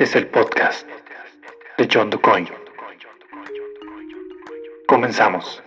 Este 0.00 0.18
es 0.18 0.24
el 0.24 0.30
podcast 0.30 0.88
de 1.76 1.86
John 1.92 2.08
DuCoin. 2.08 2.48
Comenzamos. 4.88 5.62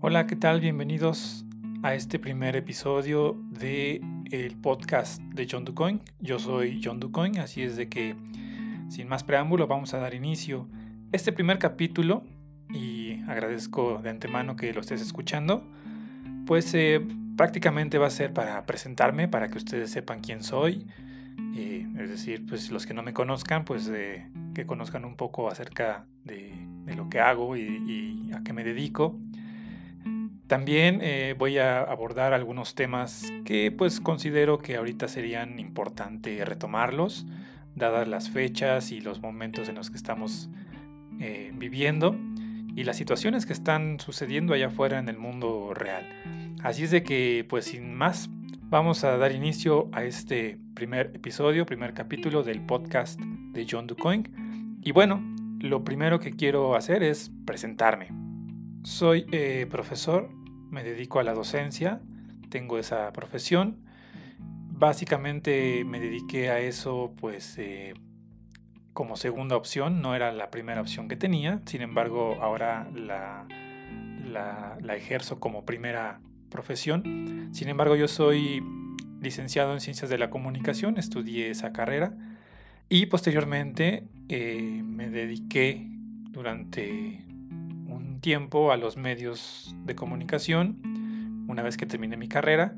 Hola, 0.00 0.28
¿qué 0.28 0.36
tal? 0.36 0.60
Bienvenidos 0.60 1.44
a 1.82 1.96
este 1.96 2.20
primer 2.20 2.54
episodio 2.54 3.36
de 3.50 4.00
el 4.30 4.56
podcast 4.60 5.20
de 5.20 5.48
John 5.50 5.64
DuCoin. 5.64 6.00
Yo 6.20 6.38
soy 6.38 6.80
John 6.84 7.00
DuCoin, 7.00 7.40
así 7.40 7.62
es 7.62 7.74
de 7.74 7.88
que 7.88 8.14
sin 8.92 9.08
más 9.08 9.24
preámbulo 9.24 9.66
vamos 9.66 9.94
a 9.94 9.98
dar 9.98 10.12
inicio 10.12 10.68
a 11.12 11.16
este 11.16 11.32
primer 11.32 11.58
capítulo 11.58 12.24
y 12.68 13.22
agradezco 13.22 14.00
de 14.02 14.10
antemano 14.10 14.54
que 14.54 14.74
lo 14.74 14.82
estés 14.82 15.00
escuchando. 15.00 15.66
Pues 16.46 16.74
eh, 16.74 17.00
prácticamente 17.34 17.96
va 17.96 18.08
a 18.08 18.10
ser 18.10 18.34
para 18.34 18.66
presentarme, 18.66 19.28
para 19.28 19.48
que 19.48 19.56
ustedes 19.56 19.90
sepan 19.90 20.20
quién 20.20 20.42
soy. 20.42 20.86
Eh, 21.56 21.86
es 21.98 22.10
decir, 22.10 22.44
pues 22.46 22.70
los 22.70 22.84
que 22.84 22.92
no 22.92 23.02
me 23.02 23.14
conozcan, 23.14 23.64
pues 23.64 23.88
eh, 23.88 24.28
que 24.54 24.66
conozcan 24.66 25.06
un 25.06 25.16
poco 25.16 25.48
acerca 25.48 26.04
de, 26.24 26.52
lo 26.94 27.08
que 27.08 27.20
hago 27.20 27.56
y 27.56 28.30
a 28.34 28.42
qué 28.42 28.52
me 28.52 28.62
dedico. 28.62 29.18
También 30.52 30.98
eh, 31.00 31.34
voy 31.38 31.56
a 31.56 31.80
abordar 31.80 32.34
algunos 32.34 32.74
temas 32.74 33.32
que 33.46 33.70
pues 33.72 34.00
considero 34.00 34.58
que 34.58 34.76
ahorita 34.76 35.08
serían 35.08 35.58
importante 35.58 36.44
retomarlos, 36.44 37.24
dadas 37.74 38.08
las 38.08 38.30
fechas 38.30 38.92
y 38.92 39.00
los 39.00 39.20
momentos 39.20 39.68
en 39.68 39.76
los 39.76 39.90
que 39.90 39.96
estamos 39.96 40.50
eh, 41.20 41.52
viviendo 41.54 42.16
y 42.74 42.84
las 42.84 42.96
situaciones 42.96 43.46
que 43.46 43.52
están 43.52 44.00
sucediendo 44.00 44.54
allá 44.54 44.68
afuera 44.68 44.98
en 44.98 45.08
el 45.08 45.18
mundo 45.18 45.72
real. 45.74 46.06
Así 46.62 46.84
es 46.84 46.90
de 46.90 47.02
que 47.02 47.44
pues 47.48 47.66
sin 47.66 47.94
más 47.94 48.30
vamos 48.68 49.04
a 49.04 49.16
dar 49.16 49.32
inicio 49.32 49.88
a 49.92 50.04
este 50.04 50.58
primer 50.74 51.12
episodio, 51.14 51.66
primer 51.66 51.92
capítulo 51.92 52.42
del 52.42 52.60
podcast 52.60 53.20
de 53.20 53.66
John 53.68 53.86
DuCoin. 53.86 54.78
Y 54.82 54.92
bueno, 54.92 55.22
lo 55.60 55.84
primero 55.84 56.18
que 56.18 56.32
quiero 56.32 56.74
hacer 56.74 57.02
es 57.02 57.30
presentarme. 57.44 58.08
Soy 58.82 59.26
eh, 59.30 59.66
profesor 59.70 60.30
me 60.72 60.82
dedico 60.82 61.20
a 61.20 61.22
la 61.22 61.34
docencia, 61.34 62.00
tengo 62.48 62.78
esa 62.78 63.12
profesión. 63.12 63.76
Básicamente 64.82 65.84
me 65.84 66.00
dediqué 66.00 66.50
a 66.50 66.58
eso 66.58 67.14
pues 67.20 67.56
eh, 67.56 67.94
como 68.92 69.14
segunda 69.14 69.54
opción, 69.54 70.02
no 70.02 70.16
era 70.16 70.32
la 70.32 70.50
primera 70.50 70.80
opción 70.80 71.06
que 71.06 71.14
tenía, 71.14 71.62
sin 71.66 71.82
embargo 71.82 72.38
ahora 72.42 72.90
la, 72.92 73.46
ejerzo 74.96 75.38
como 75.38 75.64
primera 75.64 76.20
profesión. 76.50 77.48
Sin 77.52 77.68
embargo 77.68 77.94
yo 77.94 78.08
soy 78.08 78.60
licenciado 79.20 79.72
en 79.72 79.80
Ciencias 79.80 80.10
de 80.10 80.18
la 80.18 80.30
Comunicación, 80.30 80.98
estudié 80.98 81.50
esa 81.50 81.72
carrera 81.72 82.16
y 82.88 83.06
posteriormente 83.06 84.08
eh, 84.28 84.82
me 84.84 85.10
dediqué 85.10 85.86
durante 86.32 87.24
tiempo 88.20 88.72
a 88.72 88.76
los 88.76 88.96
medios 88.96 89.76
de 89.84 89.94
comunicación 89.94 91.44
una 91.46 91.62
vez 91.62 91.76
que 91.76 91.86
terminé 91.86 92.16
mi 92.16 92.26
carrera. 92.26 92.74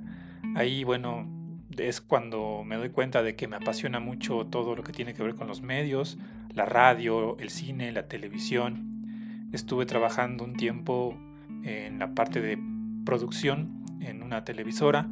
Ahí, 0.55 0.85
bueno, 0.85 1.34
es 1.79 2.01
cuando 2.01 2.63
me 2.65 2.77
doy 2.77 2.91
cuenta 2.91 3.23
de 3.23 3.37
que 3.37 3.49
me 3.49 3.57
apasiona 3.57 4.01
mucho 4.01 4.47
todo 4.47 4.75
lo 4.75 4.83
que 4.83 4.93
tiene 4.93 5.15
que 5.15 5.23
ver 5.23 5.35
con 5.35 5.47
los 5.47 5.63
medios, 5.63 6.19
la 6.53 6.65
radio, 6.67 7.37
el 7.39 7.51
cine, 7.51 7.93
la 7.93 8.09
televisión. 8.09 9.49
Estuve 9.53 9.87
trabajando 9.87 10.45
un 10.45 10.55
tiempo 10.55 11.17
en 11.63 11.99
la 11.99 12.15
parte 12.15 12.41
de 12.41 12.59
producción 13.05 13.85
en 14.01 14.23
una 14.23 14.45
televisora 14.45 15.09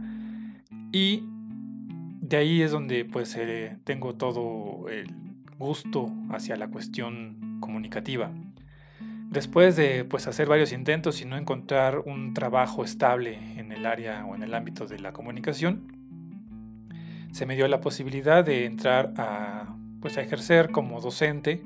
y 0.93 1.25
de 2.21 2.37
ahí 2.37 2.63
es 2.63 2.71
donde 2.71 3.05
pues 3.05 3.35
eh, 3.37 3.77
tengo 3.85 4.15
todo 4.15 4.89
el 4.89 5.09
gusto 5.59 6.13
hacia 6.31 6.57
la 6.57 6.69
cuestión 6.69 7.59
comunicativa. 7.61 8.31
Después 9.33 9.77
de 9.77 10.05
pues, 10.05 10.27
hacer 10.27 10.47
varios 10.47 10.73
intentos 10.73 11.23
y 11.23 11.25
no 11.25 11.39
encontrar 11.39 12.01
un 12.01 12.35
trabajo 12.35 12.85
estable 12.85 13.39
en 13.57 13.73
el 13.73 13.87
área 13.87 14.27
o 14.27 14.35
en 14.35 14.43
el 14.43 14.53
ámbito 14.53 14.87
de 14.87 14.99
la 14.99 15.15
comunicación, 15.15 16.02
se 17.33 17.47
me 17.47 17.57
dio 17.57 17.67
la 17.67 17.81
posibilidad 17.81 18.45
de 18.45 18.67
entrar 18.67 19.13
a, 19.17 19.75
pues, 20.01 20.19
a 20.19 20.23
ejercer 20.23 20.71
como 20.71 21.01
docente 21.01 21.63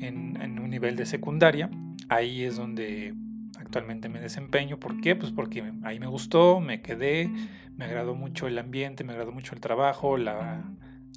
en, 0.00 0.58
un 0.58 0.70
nivel 0.70 0.96
de 0.96 1.06
secundaria. 1.06 1.70
Ahí 2.08 2.42
es 2.42 2.56
donde 2.56 3.14
actualmente 3.58 4.08
me 4.08 4.20
desempeño. 4.20 4.78
¿Por 4.78 5.00
qué? 5.00 5.14
Pues 5.14 5.30
porque 5.30 5.72
ahí 5.82 6.00
me 6.00 6.06
gustó, 6.06 6.60
me 6.60 6.80
quedé, 6.80 7.30
me 7.76 7.84
agradó 7.84 8.14
mucho 8.14 8.46
el 8.46 8.58
ambiente, 8.58 9.04
me 9.04 9.12
agradó 9.12 9.32
mucho 9.32 9.54
el 9.54 9.60
trabajo, 9.60 10.16
la, 10.16 10.64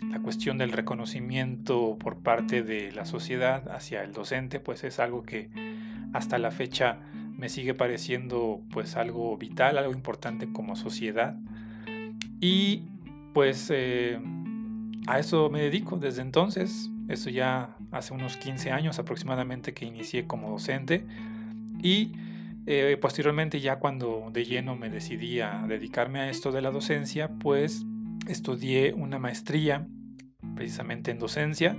la 0.09 0.19
cuestión 0.19 0.57
del 0.57 0.71
reconocimiento 0.71 1.97
por 1.97 2.21
parte 2.21 2.63
de 2.63 2.91
la 2.91 3.05
sociedad 3.05 3.69
hacia 3.69 4.03
el 4.03 4.11
docente, 4.11 4.59
pues 4.59 4.83
es 4.83 4.99
algo 4.99 5.23
que 5.23 5.49
hasta 6.13 6.37
la 6.37 6.51
fecha 6.51 6.99
me 7.37 7.49
sigue 7.49 7.73
pareciendo 7.73 8.61
pues 8.71 8.95
algo 8.95 9.37
vital, 9.37 9.77
algo 9.77 9.93
importante 9.93 10.51
como 10.51 10.75
sociedad. 10.75 11.37
Y 12.39 12.83
pues 13.37 13.69
eh, 13.69 14.19
a 15.05 15.19
eso 15.19 15.51
me 15.51 15.61
dedico 15.61 15.99
desde 15.99 16.23
entonces, 16.23 16.89
eso 17.07 17.29
ya 17.29 17.77
hace 17.91 18.15
unos 18.15 18.35
15 18.35 18.71
años 18.71 18.97
aproximadamente 18.97 19.75
que 19.75 19.85
inicié 19.85 20.25
como 20.25 20.49
docente 20.49 21.05
y 21.77 22.13
eh, 22.65 22.97
posteriormente 22.99 23.61
ya 23.61 23.77
cuando 23.77 24.31
de 24.33 24.43
lleno 24.43 24.75
me 24.75 24.89
decidí 24.89 25.39
a 25.39 25.67
dedicarme 25.67 26.19
a 26.21 26.31
esto 26.31 26.51
de 26.51 26.63
la 26.63 26.71
docencia, 26.71 27.29
pues 27.29 27.85
estudié 28.27 28.93
una 28.93 29.19
maestría 29.19 29.85
precisamente 30.55 31.11
en 31.11 31.19
docencia. 31.19 31.77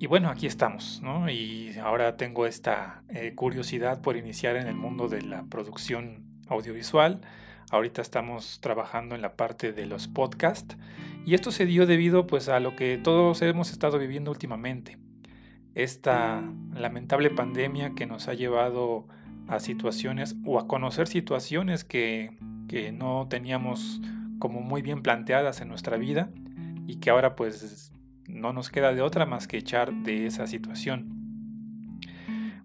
Y 0.00 0.08
bueno, 0.08 0.28
aquí 0.28 0.48
estamos, 0.48 1.00
¿no? 1.04 1.30
Y 1.30 1.78
ahora 1.80 2.16
tengo 2.16 2.46
esta 2.46 3.04
eh, 3.10 3.36
curiosidad 3.36 4.02
por 4.02 4.16
iniciar 4.16 4.56
en 4.56 4.66
el 4.66 4.74
mundo 4.74 5.06
de 5.06 5.22
la 5.22 5.44
producción 5.44 6.24
audiovisual. 6.48 7.20
Ahorita 7.70 8.02
estamos 8.02 8.60
trabajando 8.60 9.14
en 9.14 9.22
la 9.22 9.36
parte 9.36 9.72
de 9.72 9.86
los 9.86 10.08
podcasts. 10.08 10.76
Y 11.24 11.34
esto 11.34 11.52
se 11.52 11.66
dio 11.66 11.86
debido 11.86 12.26
pues 12.26 12.48
a 12.48 12.58
lo 12.58 12.74
que 12.74 12.98
todos 12.98 13.40
hemos 13.42 13.70
estado 13.70 13.98
viviendo 13.98 14.30
últimamente. 14.30 14.98
Esta 15.74 16.42
lamentable 16.74 17.30
pandemia 17.30 17.92
que 17.94 18.06
nos 18.06 18.26
ha 18.26 18.34
llevado 18.34 19.06
a 19.46 19.60
situaciones 19.60 20.34
o 20.44 20.58
a 20.58 20.66
conocer 20.66 21.06
situaciones 21.06 21.84
que, 21.84 22.36
que 22.68 22.90
no 22.90 23.28
teníamos 23.30 24.00
como 24.40 24.60
muy 24.60 24.82
bien 24.82 25.02
planteadas 25.02 25.60
en 25.60 25.68
nuestra 25.68 25.96
vida 25.96 26.30
y 26.88 26.96
que 26.96 27.10
ahora 27.10 27.36
pues 27.36 27.92
no 28.26 28.52
nos 28.52 28.70
queda 28.70 28.92
de 28.92 29.02
otra 29.02 29.26
más 29.26 29.46
que 29.46 29.58
echar 29.58 29.92
de 29.92 30.26
esa 30.26 30.48
situación. 30.48 31.19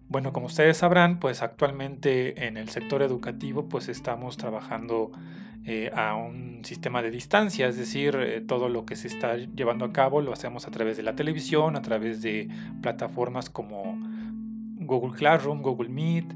Bueno, 0.08 0.32
como 0.34 0.46
ustedes 0.46 0.78
sabrán, 0.78 1.20
pues 1.20 1.42
actualmente 1.42 2.46
en 2.48 2.58
el 2.58 2.70
sector 2.70 3.02
educativo 3.02 3.68
pues 3.68 3.90
estamos 3.90 4.38
trabajando 4.38 5.12
eh, 5.66 5.90
a 5.96 6.16
un 6.16 6.64
sistema 6.64 7.02
de 7.02 7.10
distancia, 7.10 7.68
es 7.68 7.76
decir, 7.76 8.16
eh, 8.20 8.40
todo 8.40 8.70
lo 8.70 8.86
que 8.86 8.96
se 8.96 9.08
está 9.08 9.36
llevando 9.36 9.84
a 9.84 9.92
cabo 9.92 10.22
lo 10.22 10.32
hacemos 10.32 10.68
a 10.68 10.72
través 10.72 10.96
de 10.96 11.02
la 11.02 11.16
televisión, 11.16 11.76
a 11.76 11.82
través 11.82 12.22
de 12.22 12.50
plataformas 12.84 13.50
como 13.50 13.98
Google 14.76 15.18
Classroom, 15.18 15.64
Google 15.64 15.90
Meet, 15.90 16.36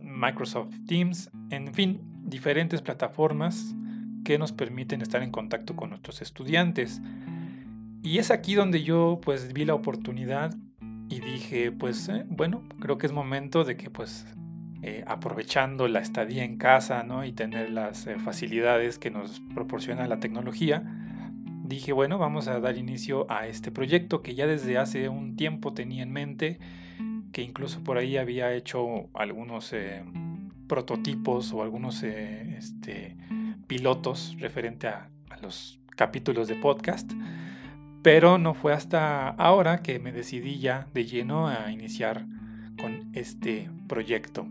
Microsoft 0.00 0.74
Teams, 0.86 1.30
en 1.50 1.74
fin, 1.74 2.00
diferentes 2.24 2.80
plataformas 2.80 3.74
que 4.24 4.38
nos 4.38 4.52
permiten 4.52 5.02
estar 5.02 5.22
en 5.22 5.30
contacto 5.30 5.76
con 5.76 5.90
nuestros 5.90 6.22
estudiantes. 6.22 7.02
Y 8.02 8.16
es 8.16 8.30
aquí 8.30 8.54
donde 8.54 8.82
yo 8.82 9.20
pues 9.22 9.52
vi 9.52 9.66
la 9.66 9.74
oportunidad 9.74 10.56
y 11.10 11.18
dije 11.18 11.72
pues 11.72 12.08
eh, 12.08 12.24
bueno, 12.28 12.62
creo 12.78 12.96
que 12.96 13.06
es 13.06 13.12
momento 13.12 13.64
de 13.64 13.76
que 13.76 13.90
pues 13.90 14.26
eh, 14.82 15.04
aprovechando 15.06 15.88
la 15.88 15.98
estadía 16.00 16.44
en 16.44 16.56
casa 16.56 17.02
¿no? 17.02 17.24
y 17.24 17.32
tener 17.32 17.70
las 17.70 18.06
eh, 18.06 18.18
facilidades 18.18 18.98
que 18.98 19.10
nos 19.10 19.42
proporciona 19.52 20.06
la 20.06 20.20
tecnología, 20.20 20.84
dije 21.64 21.92
bueno, 21.92 22.16
vamos 22.16 22.46
a 22.46 22.60
dar 22.60 22.78
inicio 22.78 23.26
a 23.30 23.48
este 23.48 23.72
proyecto 23.72 24.22
que 24.22 24.34
ya 24.36 24.46
desde 24.46 24.78
hace 24.78 25.08
un 25.08 25.36
tiempo 25.36 25.74
tenía 25.74 26.04
en 26.04 26.12
mente, 26.12 26.60
que 27.32 27.42
incluso 27.42 27.82
por 27.82 27.98
ahí 27.98 28.16
había 28.16 28.54
hecho 28.54 29.10
algunos 29.12 29.74
prototipos 30.68 31.52
o 31.52 31.62
algunos 31.62 32.02
este, 32.04 33.16
pilotos 33.66 34.36
referente 34.38 34.88
a, 34.88 35.10
los 35.42 35.80
capítulos 35.96 36.48
de 36.48 36.54
podcast. 36.56 37.10
Pero 38.02 38.38
no 38.38 38.54
fue 38.54 38.72
hasta 38.72 39.28
ahora 39.28 39.82
que 39.82 39.98
me 39.98 40.12
decidí 40.12 40.58
ya 40.58 40.86
de 40.94 41.04
lleno 41.04 41.48
a 41.48 41.70
iniciar 41.70 42.26
con 42.80 43.10
este 43.12 43.70
proyecto. 43.88 44.46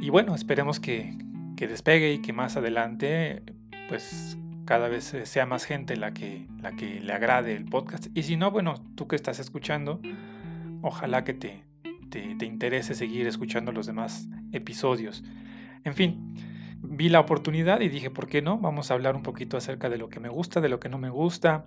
Y 0.00 0.10
bueno, 0.10 0.34
esperemos 0.34 0.80
que, 0.80 1.16
que 1.56 1.66
despegue 1.66 2.12
y 2.12 2.18
que 2.22 2.32
más 2.32 2.56
adelante 2.56 3.42
pues 3.88 4.38
cada 4.64 4.88
vez 4.88 5.12
eh, 5.14 5.26
sea 5.26 5.46
más 5.46 5.64
gente 5.64 5.96
la 5.96 6.14
que, 6.14 6.46
la 6.60 6.72
que 6.72 7.00
le 7.00 7.12
agrade 7.12 7.54
el 7.54 7.64
podcast. 7.64 8.06
Y 8.14 8.22
si 8.22 8.36
no, 8.36 8.50
bueno, 8.50 8.82
tú 8.94 9.06
que 9.06 9.16
estás 9.16 9.38
escuchando, 9.38 10.00
ojalá 10.82 11.24
que 11.24 11.34
te, 11.34 11.64
te, 12.10 12.34
te 12.36 12.46
interese 12.46 12.94
seguir 12.94 13.26
escuchando 13.26 13.72
los 13.72 13.86
demás 13.86 14.28
episodios. 14.52 15.24
En 15.84 15.94
fin, 15.94 16.34
vi 16.80 17.08
la 17.08 17.20
oportunidad 17.20 17.80
y 17.80 17.88
dije, 17.88 18.10
¿por 18.10 18.28
qué 18.28 18.42
no? 18.42 18.58
Vamos 18.58 18.90
a 18.90 18.94
hablar 18.94 19.16
un 19.16 19.22
poquito 19.22 19.56
acerca 19.56 19.88
de 19.88 19.98
lo 19.98 20.08
que 20.08 20.20
me 20.20 20.28
gusta, 20.28 20.60
de 20.60 20.68
lo 20.68 20.80
que 20.80 20.88
no 20.88 20.98
me 20.98 21.10
gusta, 21.10 21.66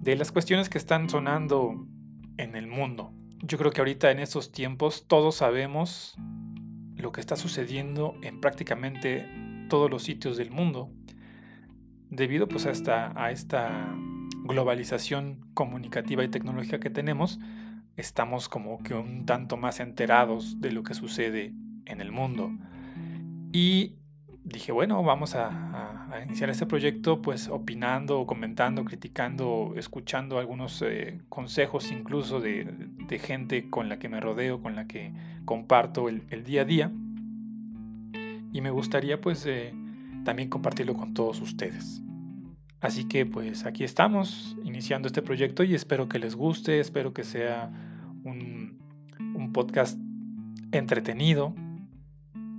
de 0.00 0.16
las 0.16 0.32
cuestiones 0.32 0.68
que 0.68 0.78
están 0.78 1.08
sonando 1.10 1.86
en 2.36 2.56
el 2.56 2.66
mundo. 2.66 3.12
Yo 3.42 3.58
creo 3.58 3.70
que 3.70 3.80
ahorita 3.80 4.10
en 4.10 4.18
estos 4.18 4.50
tiempos 4.50 5.06
todos 5.06 5.36
sabemos 5.36 6.16
lo 6.96 7.12
que 7.12 7.20
está 7.20 7.36
sucediendo 7.36 8.14
en 8.22 8.40
prácticamente 8.40 9.26
todos 9.68 9.90
los 9.90 10.02
sitios 10.02 10.36
del 10.36 10.50
mundo, 10.50 10.90
debido 12.08 12.48
pues 12.48 12.66
a 12.66 12.70
esta, 12.70 13.12
a 13.14 13.30
esta 13.30 13.94
globalización 14.44 15.46
comunicativa 15.54 16.24
y 16.24 16.28
tecnológica 16.28 16.80
que 16.80 16.90
tenemos, 16.90 17.38
estamos 17.96 18.48
como 18.48 18.82
que 18.82 18.94
un 18.94 19.26
tanto 19.26 19.56
más 19.56 19.80
enterados 19.80 20.60
de 20.60 20.72
lo 20.72 20.82
que 20.82 20.94
sucede 20.94 21.54
en 21.86 22.00
el 22.00 22.10
mundo. 22.10 22.50
Y 23.52 23.99
dije, 24.44 24.72
bueno, 24.72 25.02
vamos 25.02 25.34
a, 25.34 26.08
iniciar 26.24 26.50
este 26.50 26.66
proyecto 26.66 27.22
pues 27.22 27.48
opinando, 27.48 28.26
comentando, 28.26 28.84
criticando, 28.84 29.74
escuchando 29.76 30.38
algunos 30.38 30.82
eh, 30.82 31.20
consejos 31.28 31.90
incluso 31.92 32.40
de, 32.40 32.66
gente 33.20 33.70
con 33.70 33.88
la 33.88 33.98
que 33.98 34.08
me 34.08 34.20
rodeo, 34.20 34.60
con 34.60 34.74
la 34.74 34.86
que 34.86 35.12
comparto 35.44 36.08
el, 36.08 36.44
día 36.44 36.62
a 36.62 36.64
día. 36.64 36.92
Y 38.52 38.60
me 38.60 38.70
gustaría 38.70 39.20
pues 39.20 39.46
eh, 39.46 39.72
también 40.24 40.48
compartirlo 40.48 40.94
con 40.94 41.14
todos 41.14 41.40
ustedes. 41.40 42.02
Así 42.80 43.04
que 43.04 43.26
pues 43.26 43.66
aquí 43.66 43.84
estamos 43.84 44.56
iniciando 44.64 45.06
este 45.06 45.22
proyecto 45.22 45.64
y 45.64 45.74
espero 45.74 46.08
que 46.08 46.18
les 46.18 46.34
guste, 46.34 46.80
espero 46.80 47.12
que 47.12 47.24
sea 47.24 47.70
un, 48.24 48.78
un 49.18 49.52
podcast 49.52 49.98
entretenido, 50.72 51.54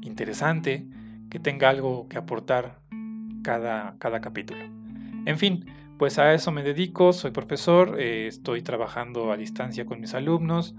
interesante 0.02 0.88
que 1.32 1.40
tenga 1.40 1.70
algo 1.70 2.08
que 2.10 2.18
aportar 2.18 2.78
cada, 3.42 3.96
cada 3.98 4.22
capítulo. 4.22 4.64
En 5.26 5.40
fin, 5.40 5.66
pues 5.98 6.20
a 6.20 6.34
eso 6.34 6.52
me 6.52 6.62
dedico, 6.62 7.14
soy 7.14 7.32
profesor, 7.32 8.00
eh, 8.00 8.28
estoy 8.28 8.62
trabajando 8.62 9.32
a 9.32 9.38
distancia 9.38 9.86
con 9.86 10.02
mis 10.02 10.14
alumnos 10.14 10.76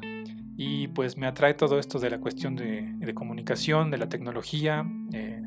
y 0.57 0.89
pues 0.89 1.17
me 1.17 1.27
atrae 1.27 1.55
todo 1.55 1.79
esto 1.79 1.99
de 1.99 2.11
la 2.11 2.19
cuestión 2.19 2.55
de, 2.55 3.15
comunicación, 3.15 3.91
de 3.91 3.99
la 3.99 4.09
tecnología. 4.09 4.85
Eh, 5.13 5.41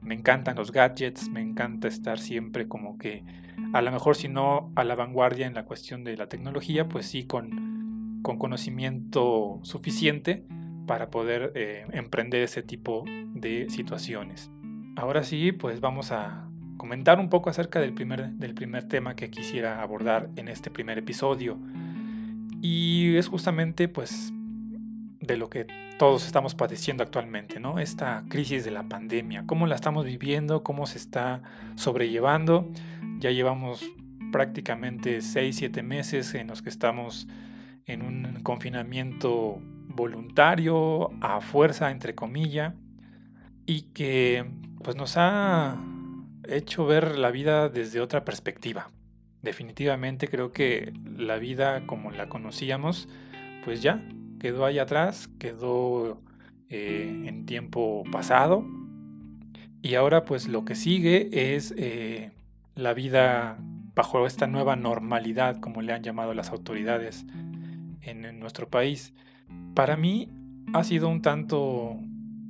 me 0.00 0.14
encantan 0.14 0.56
los 0.56 0.72
gadgets, 0.72 1.30
me 1.30 1.40
encanta 1.40 1.88
estar 1.88 2.18
siempre 2.18 2.68
como 2.68 2.98
que, 2.98 3.24
a 3.72 3.80
lo 3.80 3.90
mejor 3.92 4.14
si 4.14 4.28
no 4.28 4.72
a 4.76 4.84
la 4.84 4.94
vanguardia 4.94 5.46
en 5.46 5.54
la 5.54 5.64
cuestión 5.64 6.04
de 6.04 6.16
la 6.16 6.28
tecnología, 6.28 6.88
pues 6.88 7.06
sí 7.06 7.24
con, 7.24 8.20
con 8.22 8.36
conocimiento 8.36 9.60
suficiente 9.62 10.44
para 10.86 11.08
poder 11.08 11.52
eh, 11.54 11.86
emprender 11.92 12.42
ese 12.42 12.62
tipo 12.62 13.04
de 13.34 13.68
situaciones. 13.70 14.50
Ahora 14.96 15.22
sí, 15.22 15.52
pues 15.52 15.80
vamos 15.80 16.12
a 16.12 16.48
comentar 16.76 17.20
un 17.20 17.28
poco 17.28 17.50
acerca 17.50 17.80
del 17.80 17.92
primer, 17.92 18.30
del 18.32 18.54
primer 18.54 18.84
tema 18.88 19.14
que 19.14 19.30
quisiera 19.30 19.82
abordar 19.82 20.30
en 20.36 20.48
este 20.48 20.70
primer 20.70 20.98
episodio. 20.98 21.58
Y 22.62 23.16
es 23.16 23.28
justamente 23.28 23.88
pues 23.88 24.32
de 25.20 25.36
lo 25.36 25.50
que 25.50 25.66
todos 25.98 26.26
estamos 26.26 26.54
padeciendo 26.54 27.02
actualmente, 27.02 27.60
¿no? 27.60 27.78
Esta 27.78 28.24
crisis 28.28 28.64
de 28.64 28.70
la 28.70 28.84
pandemia, 28.84 29.44
cómo 29.46 29.66
la 29.66 29.74
estamos 29.74 30.06
viviendo, 30.06 30.62
cómo 30.62 30.86
se 30.86 30.98
está 30.98 31.42
sobrellevando. 31.74 32.70
Ya 33.18 33.30
llevamos 33.30 33.84
prácticamente 34.32 35.20
6, 35.20 35.56
7 35.56 35.82
meses 35.82 36.34
en 36.34 36.46
los 36.46 36.62
que 36.62 36.70
estamos 36.70 37.28
en 37.84 38.02
un 38.02 38.40
confinamiento 38.42 39.60
voluntario, 39.88 41.10
a 41.20 41.40
fuerza, 41.40 41.90
entre 41.90 42.14
comillas, 42.14 42.74
y 43.70 43.82
que 43.82 44.44
pues 44.82 44.96
nos 44.96 45.16
ha 45.16 45.80
hecho 46.48 46.86
ver 46.86 47.16
la 47.16 47.30
vida 47.30 47.68
desde 47.68 48.00
otra 48.00 48.24
perspectiva. 48.24 48.90
Definitivamente 49.42 50.26
creo 50.26 50.50
que 50.50 50.92
la 51.16 51.36
vida 51.36 51.86
como 51.86 52.10
la 52.10 52.28
conocíamos, 52.28 53.08
pues 53.64 53.80
ya 53.80 54.02
quedó 54.40 54.64
ahí 54.64 54.80
atrás, 54.80 55.30
quedó 55.38 56.20
eh, 56.68 57.22
en 57.26 57.46
tiempo 57.46 58.02
pasado. 58.10 58.66
Y 59.82 59.94
ahora 59.94 60.24
pues 60.24 60.48
lo 60.48 60.64
que 60.64 60.74
sigue 60.74 61.54
es 61.54 61.72
eh, 61.76 62.32
la 62.74 62.92
vida 62.92 63.56
bajo 63.94 64.26
esta 64.26 64.48
nueva 64.48 64.74
normalidad, 64.74 65.60
como 65.60 65.80
le 65.80 65.92
han 65.92 66.02
llamado 66.02 66.34
las 66.34 66.50
autoridades 66.50 67.24
en 68.02 68.40
nuestro 68.40 68.68
país. 68.68 69.14
Para 69.74 69.96
mí 69.96 70.28
ha 70.72 70.82
sido 70.82 71.08
un 71.08 71.22
tanto 71.22 72.00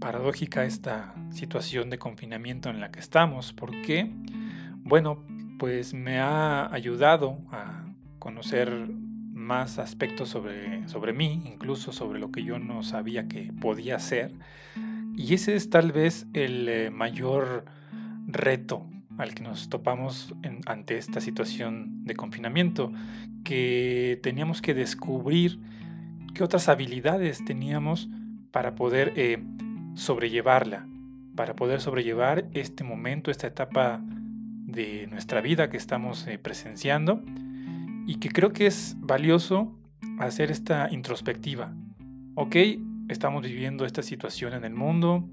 paradójica 0.00 0.64
esta 0.64 1.14
situación 1.30 1.90
de 1.90 1.98
confinamiento 1.98 2.70
en 2.70 2.80
la 2.80 2.90
que 2.90 3.00
estamos, 3.00 3.52
porque, 3.52 4.10
bueno, 4.82 5.24
pues 5.58 5.94
me 5.94 6.18
ha 6.18 6.72
ayudado 6.72 7.38
a 7.52 7.84
conocer 8.18 8.88
más 9.32 9.78
aspectos 9.78 10.30
sobre, 10.30 10.88
sobre 10.88 11.12
mí, 11.12 11.42
incluso 11.46 11.92
sobre 11.92 12.18
lo 12.18 12.32
que 12.32 12.42
yo 12.42 12.58
no 12.58 12.82
sabía 12.82 13.28
que 13.28 13.52
podía 13.60 13.98
ser. 13.98 14.32
Y 15.16 15.34
ese 15.34 15.54
es 15.54 15.68
tal 15.70 15.92
vez 15.92 16.26
el 16.32 16.68
eh, 16.68 16.90
mayor 16.90 17.66
reto 18.26 18.86
al 19.18 19.34
que 19.34 19.42
nos 19.42 19.68
topamos 19.68 20.34
ante 20.64 20.96
esta 20.96 21.20
situación 21.20 22.04
de 22.04 22.14
confinamiento, 22.14 22.90
que 23.44 24.18
teníamos 24.22 24.62
que 24.62 24.72
descubrir 24.72 25.60
qué 26.32 26.42
otras 26.42 26.70
habilidades 26.70 27.44
teníamos 27.44 28.08
para 28.50 28.74
poder 28.74 29.12
eh, 29.16 29.42
sobrellevarla, 29.94 30.86
para 31.36 31.54
poder 31.56 31.80
sobrellevar 31.80 32.48
este 32.52 32.84
momento, 32.84 33.30
esta 33.30 33.46
etapa 33.46 34.00
de 34.02 35.06
nuestra 35.08 35.40
vida 35.40 35.70
que 35.70 35.76
estamos 35.76 36.26
eh, 36.26 36.38
presenciando 36.38 37.22
y 38.06 38.16
que 38.16 38.30
creo 38.30 38.52
que 38.52 38.66
es 38.66 38.96
valioso 38.98 39.76
hacer 40.18 40.50
esta 40.50 40.88
introspectiva. 40.90 41.72
Ok, 42.34 42.56
estamos 43.08 43.42
viviendo 43.42 43.84
esta 43.84 44.02
situación 44.02 44.52
en 44.52 44.64
el 44.64 44.74
mundo, 44.74 45.28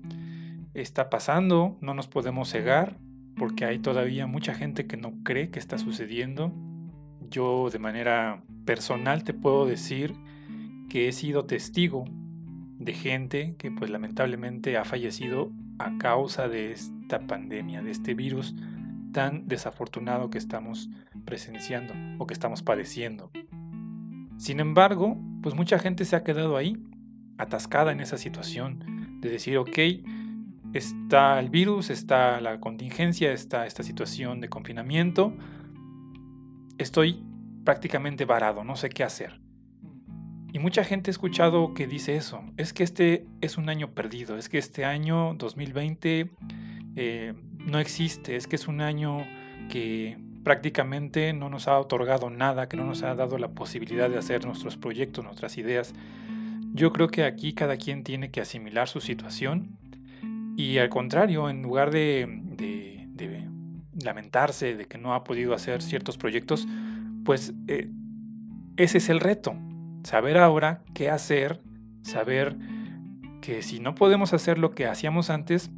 está 0.74 1.10
pasando, 1.10 1.78
no 1.82 1.94
nos 1.94 2.08
podemos 2.08 2.50
cegar 2.50 2.98
porque 3.38 3.66
hay 3.66 3.80
todavía 3.80 4.28
mucha 4.28 4.54
gente 4.56 4.88
que 4.88 4.98
no 4.98 5.14
cree 5.24 5.50
que 5.50 5.60
está 5.60 5.78
sucediendo. 5.78 6.52
Yo 7.30 7.70
de 7.70 7.80
manera 7.80 8.44
personal 8.66 9.24
te 9.24 9.34
puedo 9.34 9.66
decir 9.66 10.16
que 10.90 11.08
he 11.08 11.12
sido 11.12 11.46
testigo 11.46 12.06
de 12.88 12.94
gente 12.94 13.56
que 13.58 13.70
pues 13.70 13.92
lamentablemente 13.92 14.78
ha 14.78 14.86
fallecido 14.86 15.52
a 15.78 15.98
causa 15.98 16.48
de 16.48 16.72
esta 16.72 17.20
pandemia, 17.20 17.82
de 17.82 17.92
este 17.92 18.14
virus 18.14 18.56
tan 19.12 19.46
desafortunado 19.46 20.30
que 20.30 20.38
estamos 20.38 20.90
presenciando 21.26 21.94
o 22.18 22.26
que 22.26 22.34
estamos 22.34 22.64
padeciendo. 22.64 23.30
Sin 24.38 24.62
embargo, 24.62 25.18
pues 25.44 25.54
mucha 25.54 25.80
gente 25.80 26.06
se 26.06 26.16
ha 26.16 26.24
quedado 26.24 26.56
ahí, 26.56 26.78
atascada 27.38 27.92
en 27.92 28.00
esa 28.00 28.18
situación 28.18 29.20
de 29.20 29.32
decir, 29.32 29.58
ok, 29.58 29.78
está 30.72 31.42
el 31.42 31.50
virus, 31.50 31.90
está 31.90 32.40
la 32.40 32.62
contingencia, 32.62 33.34
está 33.34 33.66
esta 33.66 33.84
situación 33.84 34.40
de 34.40 34.48
confinamiento, 34.48 35.36
estoy 36.78 37.22
prácticamente 37.66 38.24
varado, 38.24 38.64
no 38.64 38.78
sé 38.78 38.88
qué 38.88 39.04
hacer. 39.04 39.42
Y 40.54 40.60
mucha 40.60 40.84
gente 40.84 41.10
ha 41.10 41.12
escuchado 41.12 41.74
que 41.74 41.88
dice 41.88 42.16
eso, 42.16 42.44
es 42.58 42.74
que 42.74 42.84
este 42.84 43.26
es 43.42 43.58
un 43.58 43.70
año 43.70 43.92
perdido, 43.92 44.38
es 44.38 44.50
que 44.50 44.58
este 44.58 44.86
año 44.86 45.34
2020 45.36 46.32
eh, 46.96 47.34
no 47.60 47.80
existe, 47.80 48.36
es 48.36 48.48
que 48.48 48.56
es 48.56 48.68
un 48.68 48.82
año 48.82 49.26
que 49.70 50.18
prácticamente 50.44 51.34
no 51.34 51.50
nos 51.50 51.68
ha 51.68 51.78
otorgado 51.78 52.30
nada, 52.30 52.70
que 52.70 52.78
no 52.78 52.86
nos 52.86 53.04
ha 53.04 53.14
dado 53.16 53.38
la 53.38 53.50
posibilidad 53.50 54.10
de 54.10 54.18
hacer 54.18 54.46
nuestros 54.46 54.78
proyectos, 54.78 55.24
nuestras 55.24 55.58
ideas. 55.58 55.94
Yo 56.74 56.94
creo 56.94 57.10
que 57.10 57.24
aquí 57.24 57.54
cada 57.54 57.76
quien 57.76 58.04
tiene 58.04 58.32
que 58.32 58.40
asimilar 58.40 58.88
su 58.88 59.02
situación 59.02 59.78
y 60.56 60.80
al 60.80 60.90
contrario, 60.90 61.50
en 61.50 61.62
lugar 61.62 61.92
de, 61.92 63.06
lamentarse 64.04 64.76
de 64.76 64.86
que 64.86 64.98
no 64.98 65.14
ha 65.14 65.24
podido 65.24 65.54
hacer 65.54 65.82
ciertos 65.82 66.18
proyectos, 66.18 66.68
pues 67.26 67.54
eh, 67.68 67.90
ese 68.78 69.00
es 69.00 69.10
el 69.10 69.20
reto, 69.20 69.56
saber 70.04 70.38
ahora 70.38 70.84
qué 70.94 71.10
hacer, 71.10 71.62
saber 72.02 72.56
que 73.42 73.62
si 73.62 73.80
no 73.80 73.96
podemos 73.96 74.34
hacer 74.34 74.58
lo 74.58 74.72
que 74.72 74.88
hacíamos 74.88 75.30
antes, 75.30 75.72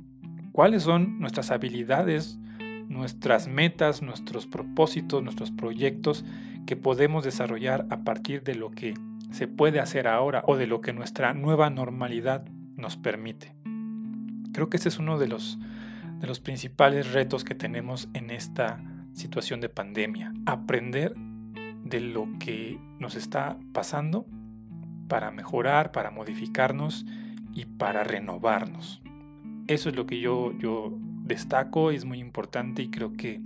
cuáles 0.52 0.84
son 0.84 1.20
nuestras 1.20 1.52
habilidades, 1.52 2.40
nuestras 2.88 3.48
metas, 3.48 4.02
nuestros 4.02 4.48
propósitos, 4.48 5.24
nuestros 5.24 5.52
proyectos 5.52 6.26
que 6.66 6.76
podemos 6.76 7.24
desarrollar 7.24 7.86
a 7.90 8.04
partir 8.04 8.44
de 8.44 8.56
lo 8.56 8.72
que 8.72 8.94
se 9.32 9.48
puede 9.48 9.80
hacer 9.80 10.08
ahora 10.08 10.44
o 10.48 10.58
de 10.58 10.68
lo 10.68 10.82
que 10.82 10.94
nuestra 10.94 11.34
nueva 11.34 11.70
normalidad 11.70 12.46
nos 12.76 12.98
permite. 12.98 13.54
Creo 14.54 14.70
que 14.70 14.78
ese 14.78 14.90
es 14.90 14.98
uno 14.98 15.20
de 15.20 15.28
los, 15.28 15.60
de 16.20 16.28
los 16.28 16.40
principales 16.40 17.12
retos 17.14 17.44
que 17.44 17.56
tenemos 17.56 18.10
en 18.14 18.32
esta 18.32 18.82
situación 19.14 19.62
de 19.62 19.70
pandemia. 19.70 20.34
Aprender 20.46 21.14
de 21.84 22.00
lo 22.00 22.28
que 22.40 22.80
nos 23.00 23.16
está 23.16 23.58
pasando 23.74 24.26
para 25.08 25.32
mejorar, 25.32 25.92
para 25.92 26.12
modificarnos 26.12 27.06
y 27.54 27.66
para 27.66 28.04
renovarnos. 28.04 29.02
Eso 29.68 29.90
es 29.90 29.96
lo 29.96 30.06
que 30.06 30.20
yo, 30.20 30.54
yo 30.58 30.98
destaco, 31.24 31.92
es 31.92 32.06
muy 32.06 32.20
importante 32.20 32.82
y 32.82 32.90
creo 32.90 33.14
que 33.14 33.42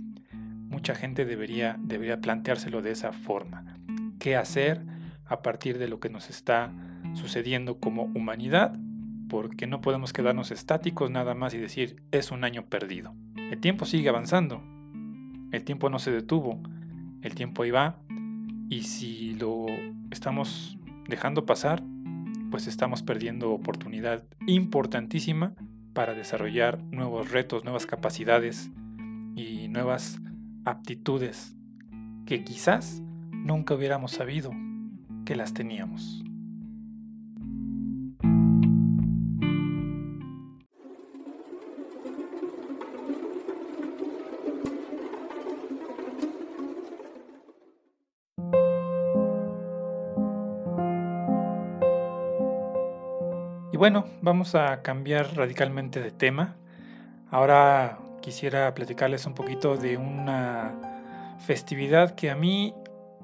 mucha 0.68 0.94
gente 0.94 1.24
debería, 1.24 1.76
debería 1.80 2.20
planteárselo 2.20 2.82
de 2.82 2.92
esa 2.92 3.12
forma. 3.12 3.76
¿Qué 4.18 4.36
hacer 4.36 4.84
a 5.26 5.42
partir 5.42 5.78
de 5.78 5.88
lo 5.88 6.00
que 6.00 6.10
nos 6.10 6.30
está 6.30 6.72
sucediendo 7.14 7.78
como 7.78 8.04
humanidad? 8.14 8.76
Porque 9.28 9.66
no 9.66 9.80
podemos 9.80 10.12
quedarnos 10.12 10.50
estáticos 10.50 11.10
nada 11.10 11.34
más 11.34 11.54
y 11.54 11.58
decir 11.58 12.02
es 12.10 12.30
un 12.30 12.44
año 12.44 12.66
perdido. 12.66 13.14
El 13.36 13.60
tiempo 13.60 13.84
sigue 13.84 14.08
avanzando, 14.08 14.62
el 15.52 15.64
tiempo 15.64 15.90
no 15.90 15.98
se 15.98 16.10
detuvo, 16.10 16.60
el 17.22 17.34
tiempo 17.34 17.62
ahí 17.62 17.70
va 17.70 17.98
y 18.68 18.82
si 18.82 19.34
lo 19.34 19.66
estamos 20.10 20.78
dejando 21.08 21.46
pasar, 21.46 21.82
pues 22.50 22.66
estamos 22.66 23.02
perdiendo 23.02 23.50
oportunidad 23.50 24.24
importantísima 24.46 25.54
para 25.92 26.14
desarrollar 26.14 26.82
nuevos 26.84 27.30
retos, 27.30 27.64
nuevas 27.64 27.86
capacidades 27.86 28.70
y 29.36 29.68
nuevas 29.68 30.20
aptitudes 30.64 31.56
que 32.26 32.44
quizás 32.44 33.02
nunca 33.32 33.74
hubiéramos 33.74 34.12
sabido 34.12 34.52
que 35.24 35.36
las 35.36 35.54
teníamos. 35.54 36.24
Bueno, 53.84 54.06
vamos 54.22 54.54
a 54.54 54.80
cambiar 54.80 55.36
radicalmente 55.36 56.00
de 56.00 56.10
tema. 56.10 56.56
Ahora 57.30 57.98
quisiera 58.22 58.72
platicarles 58.72 59.26
un 59.26 59.34
poquito 59.34 59.76
de 59.76 59.98
una 59.98 61.36
festividad 61.46 62.14
que 62.14 62.30
a 62.30 62.34
mí 62.34 62.72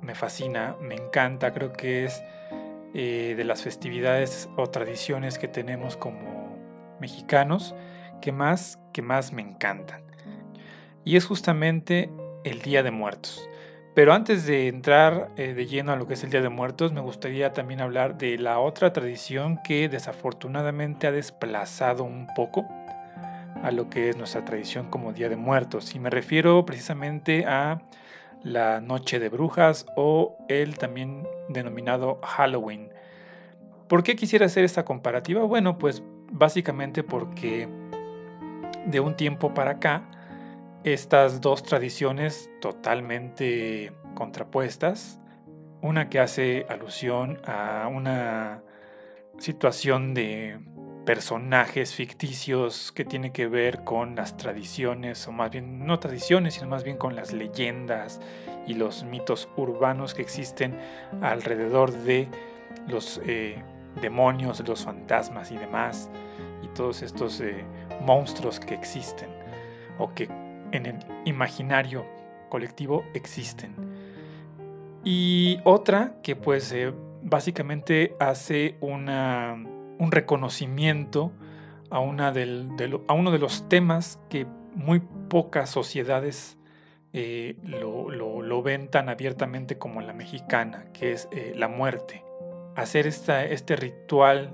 me 0.02 0.14
fascina, 0.14 0.76
me 0.82 0.96
encanta, 0.96 1.54
creo 1.54 1.72
que 1.72 2.04
es 2.04 2.22
eh, 2.92 3.32
de 3.38 3.44
las 3.44 3.62
festividades 3.62 4.50
o 4.58 4.66
tradiciones 4.66 5.38
que 5.38 5.48
tenemos 5.48 5.96
como 5.96 6.58
mexicanos 7.00 7.74
que 8.20 8.30
más, 8.30 8.78
que 8.92 9.00
más 9.00 9.32
me 9.32 9.40
encantan. 9.40 10.02
Y 11.06 11.16
es 11.16 11.24
justamente 11.24 12.10
el 12.44 12.60
Día 12.60 12.82
de 12.82 12.90
Muertos. 12.90 13.48
Pero 13.94 14.12
antes 14.12 14.46
de 14.46 14.68
entrar 14.68 15.30
eh, 15.36 15.52
de 15.52 15.66
lleno 15.66 15.92
a 15.92 15.96
lo 15.96 16.06
que 16.06 16.14
es 16.14 16.22
el 16.22 16.30
Día 16.30 16.42
de 16.42 16.48
Muertos, 16.48 16.92
me 16.92 17.00
gustaría 17.00 17.52
también 17.52 17.80
hablar 17.80 18.16
de 18.18 18.38
la 18.38 18.60
otra 18.60 18.92
tradición 18.92 19.58
que 19.64 19.88
desafortunadamente 19.88 21.08
ha 21.08 21.12
desplazado 21.12 22.04
un 22.04 22.28
poco 22.34 22.68
a 23.62 23.70
lo 23.72 23.90
que 23.90 24.08
es 24.08 24.16
nuestra 24.16 24.44
tradición 24.44 24.88
como 24.88 25.12
Día 25.12 25.28
de 25.28 25.36
Muertos. 25.36 25.94
Y 25.94 25.98
me 25.98 26.08
refiero 26.08 26.64
precisamente 26.64 27.46
a 27.46 27.82
la 28.42 28.80
Noche 28.80 29.18
de 29.18 29.28
Brujas 29.28 29.86
o 29.96 30.36
el 30.48 30.78
también 30.78 31.26
denominado 31.48 32.20
Halloween. 32.22 32.90
¿Por 33.88 34.02
qué 34.02 34.14
quisiera 34.14 34.46
hacer 34.46 34.64
esta 34.64 34.84
comparativa? 34.84 35.42
Bueno, 35.42 35.78
pues 35.78 36.02
básicamente 36.30 37.02
porque 37.02 37.68
de 38.86 39.00
un 39.00 39.16
tiempo 39.16 39.52
para 39.52 39.72
acá, 39.72 40.04
estas 40.84 41.40
dos 41.40 41.62
tradiciones 41.62 42.50
totalmente 42.60 43.92
contrapuestas, 44.14 45.20
una 45.82 46.08
que 46.08 46.20
hace 46.20 46.66
alusión 46.68 47.40
a 47.44 47.88
una 47.88 48.62
situación 49.38 50.14
de 50.14 50.60
personajes 51.04 51.94
ficticios 51.94 52.92
que 52.92 53.04
tiene 53.04 53.32
que 53.32 53.46
ver 53.46 53.84
con 53.84 54.14
las 54.14 54.36
tradiciones, 54.36 55.26
o 55.26 55.32
más 55.32 55.50
bien 55.50 55.84
no 55.86 55.98
tradiciones, 55.98 56.54
sino 56.54 56.68
más 56.68 56.84
bien 56.84 56.96
con 56.96 57.16
las 57.16 57.32
leyendas 57.32 58.20
y 58.66 58.74
los 58.74 59.04
mitos 59.04 59.48
urbanos 59.56 60.14
que 60.14 60.22
existen 60.22 60.78
alrededor 61.22 61.92
de 61.92 62.28
los 62.86 63.20
eh, 63.26 63.62
demonios, 64.00 64.66
los 64.66 64.84
fantasmas 64.84 65.50
y 65.50 65.56
demás, 65.56 66.10
y 66.62 66.68
todos 66.68 67.02
estos 67.02 67.40
eh, 67.40 67.64
monstruos 68.02 68.60
que 68.60 68.74
existen 68.74 69.30
o 69.98 70.14
que 70.14 70.28
en 70.72 70.86
el 70.86 70.98
imaginario 71.24 72.06
colectivo 72.48 73.04
existen. 73.14 73.74
Y 75.04 75.58
otra 75.64 76.16
que 76.22 76.36
pues 76.36 76.72
eh, 76.72 76.92
básicamente 77.22 78.14
hace 78.20 78.76
una, 78.80 79.54
un 79.98 80.12
reconocimiento 80.12 81.32
a, 81.90 82.00
una 82.00 82.32
del, 82.32 82.68
a, 83.08 83.14
uno 83.14 83.30
de 83.30 83.38
los 83.38 83.68
temas 83.68 84.20
que 84.28 84.46
muy 84.74 85.00
pocas 85.28 85.70
sociedades 85.70 86.58
eh, 87.12 87.56
lo, 87.64 88.10
lo, 88.10 88.62
ven 88.62 88.88
tan 88.88 89.08
abiertamente 89.08 89.78
como 89.78 90.00
la 90.00 90.12
mexicana, 90.12 90.86
que 90.92 91.12
es 91.12 91.28
eh, 91.32 91.54
la 91.56 91.66
muerte. 91.66 92.22
Hacer 92.76 93.06
esta, 93.06 93.44
este 93.44 93.74
ritual 93.74 94.52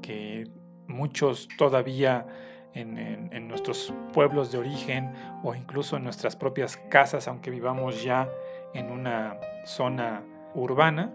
que 0.00 0.48
muchos 0.88 1.48
todavía 1.56 2.26
en, 2.74 3.48
nuestros 3.48 3.92
pueblos 4.12 4.50
de 4.50 4.58
origen 4.58 5.12
o 5.42 5.54
incluso 5.54 5.96
en 5.96 6.04
nuestras 6.04 6.36
propias 6.36 6.76
casas, 6.76 7.28
aunque 7.28 7.50
vivamos 7.50 8.02
ya 8.02 8.28
en 8.74 8.90
una 8.90 9.38
zona 9.64 10.22
urbana, 10.54 11.12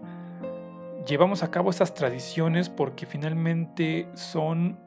llevamos 1.06 1.42
a 1.42 1.50
cabo 1.50 1.70
estas 1.70 1.94
tradiciones 1.94 2.68
porque 2.68 3.06
finalmente 3.06 4.08
son 4.14 4.78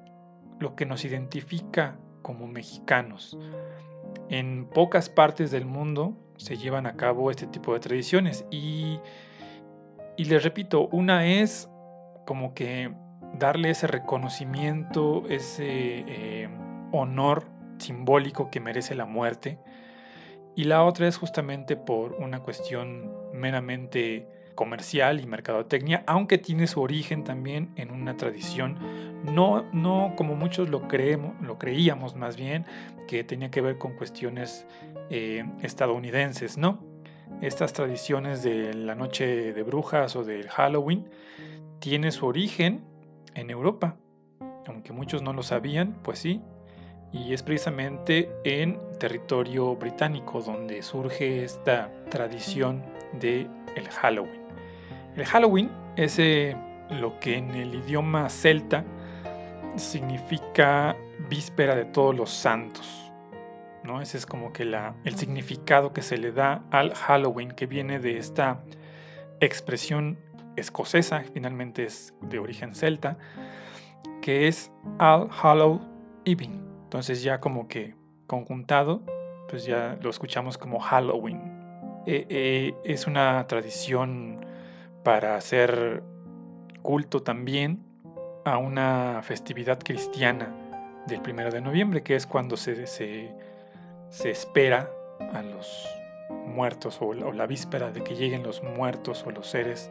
lo 0.60 0.76
que 0.76 0.86
nos 0.86 1.04
identifica 1.04 1.98
como 2.22 2.48
mexicanos. 2.48 3.38
En 4.30 4.66
pocas 4.66 5.10
partes 5.10 5.52
del 5.52 5.66
mundo 5.66 6.16
se 6.38 6.58
llevan 6.58 6.86
a 6.86 6.96
cabo 6.96 7.32
este 7.32 7.48
tipo 7.48 7.74
de 7.74 7.80
tradiciones 7.80 8.46
y, 8.50 9.00
y 10.18 10.26
les 10.26 10.44
repito, 10.44 10.88
una 10.88 11.26
es 11.26 11.70
como 12.26 12.54
que 12.54 12.94
darle 13.42 13.72
ese 13.72 13.88
reconocimiento, 13.88 15.24
ese 15.28 15.66
eh, 15.68 16.50
honor 16.92 17.48
simbólico 17.80 18.52
que 18.52 18.60
merece 18.60 18.94
la 18.94 19.06
muerte. 19.06 19.58
Y 20.56 20.66
la 20.66 20.84
otra 20.84 21.08
es 21.08 21.18
justamente 21.18 21.76
por 21.76 22.14
una 22.14 22.42
cuestión 22.42 23.12
meramente 23.34 24.28
comercial 24.54 25.20
y 25.20 25.26
mercadotecnia, 25.26 26.04
aunque 26.06 26.38
tiene 26.38 26.68
su 26.68 26.82
origen 26.82 27.24
también 27.24 27.72
en 27.78 27.90
una 27.90 28.16
tradición, 28.16 28.78
no, 29.24 29.66
no 29.74 30.14
como 30.16 30.36
muchos 30.36 30.70
lo, 30.70 30.88
creemos, 30.88 31.34
lo 31.42 31.58
creíamos 31.58 32.16
más 32.16 32.38
bien, 32.38 32.66
que 33.08 33.24
tenía 33.24 33.50
que 33.50 33.62
ver 33.62 33.80
con 33.80 33.96
cuestiones 33.96 34.68
eh, 35.10 35.46
estadounidenses, 35.64 36.60
¿no? 36.60 36.80
Estas 37.42 37.74
tradiciones 37.74 38.44
de 38.44 38.76
la 38.76 38.94
noche 38.94 39.52
de 39.52 39.64
brujas 39.64 40.16
o 40.16 40.24
del 40.24 40.48
Halloween 40.50 41.10
tiene 41.80 42.12
su 42.12 42.28
origen 42.28 42.91
en 43.36 43.50
Europa. 43.50 43.98
Aunque 44.68 44.94
muchos 44.94 45.22
no 45.22 45.34
lo 45.34 45.44
sabían, 45.44 45.98
pues 46.04 46.20
sí. 46.20 46.42
Y 47.12 47.34
es 47.34 47.44
precisamente 47.44 48.32
en 48.44 48.80
territorio 49.00 49.76
británico 49.76 50.42
donde 50.42 50.82
surge 50.82 51.44
esta 51.44 51.92
tradición 52.10 52.84
de 53.20 53.48
el 53.76 53.90
Halloween. 53.90 54.42
El 55.16 55.26
Halloween 55.26 55.70
es 55.98 56.20
eh, 56.20 56.56
lo 56.90 57.20
que 57.20 57.38
en 57.38 57.52
el 57.52 57.76
idioma 57.76 58.30
celta 58.30 58.86
significa 59.76 60.96
víspera 61.30 61.76
de 61.76 61.86
todos 61.86 62.16
los 62.16 62.30
santos. 62.30 63.12
¿no? 63.84 64.02
Ese 64.02 64.18
es 64.18 64.26
como 64.26 64.54
que 64.54 64.66
la, 64.66 64.96
el 65.04 65.16
significado 65.16 65.92
que 65.94 66.02
se 66.02 66.18
le 66.18 66.32
da 66.32 66.64
al 66.72 66.94
Halloween, 66.94 67.52
que 67.52 67.66
viene 67.66 68.00
de 68.00 68.18
esta 68.18 68.64
expresión 69.40 70.18
escocesa, 70.56 71.24
finalmente 71.34 71.86
es 71.86 72.14
de 72.22 72.40
origen 72.40 72.76
celta, 72.76 73.18
que 74.22 74.48
es 74.48 74.72
All 75.00 75.30
Hallow 75.32 75.82
Even. 76.26 76.68
Entonces 76.84 77.24
ya 77.24 77.40
como 77.40 77.68
que 77.68 77.96
conjuntado, 78.28 79.02
pues 79.50 79.66
ya 79.66 79.98
lo 80.02 80.10
escuchamos 80.10 80.58
como 80.58 80.80
Halloween. 80.80 81.42
Eh, 82.06 82.26
eh, 82.30 82.74
es 82.84 83.08
una 83.08 83.46
tradición 83.48 84.38
para 85.04 85.36
hacer 85.36 86.04
culto 86.82 87.22
también 87.22 87.84
a 88.46 88.58
una 88.58 89.22
festividad 89.24 89.80
cristiana 89.80 90.56
del 91.08 91.22
primero 91.22 91.52
de 91.52 91.62
noviembre, 91.62 92.04
que 92.04 92.16
es 92.16 92.26
cuando 92.26 92.58
se, 92.58 92.88
se, 92.88 93.34
se 94.10 94.32
espera 94.32 94.90
a 95.34 95.42
los 95.42 95.88
muertos 96.46 97.00
o 97.02 97.14
la 97.14 97.46
víspera 97.48 97.92
de 97.92 98.04
que 98.04 98.16
lleguen 98.16 98.44
los 98.44 98.64
muertos 98.64 99.24
o 99.26 99.32
los 99.32 99.48
seres 99.48 99.90